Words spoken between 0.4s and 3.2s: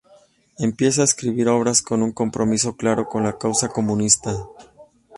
Empieza a escribir obras con un compromiso claro